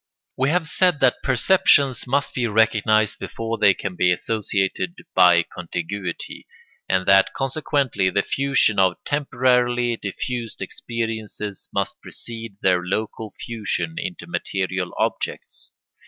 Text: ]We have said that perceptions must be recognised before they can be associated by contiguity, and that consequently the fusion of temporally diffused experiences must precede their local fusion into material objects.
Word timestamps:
]We 0.35 0.49
have 0.49 0.67
said 0.67 0.99
that 1.01 1.21
perceptions 1.21 2.07
must 2.07 2.33
be 2.33 2.47
recognised 2.47 3.19
before 3.19 3.59
they 3.59 3.75
can 3.75 3.95
be 3.95 4.11
associated 4.11 4.95
by 5.13 5.43
contiguity, 5.43 6.47
and 6.89 7.05
that 7.05 7.35
consequently 7.35 8.09
the 8.09 8.23
fusion 8.23 8.79
of 8.79 8.97
temporally 9.05 9.95
diffused 9.97 10.59
experiences 10.59 11.69
must 11.71 12.01
precede 12.01 12.53
their 12.63 12.83
local 12.83 13.29
fusion 13.29 13.97
into 13.99 14.25
material 14.25 14.91
objects. 14.97 15.71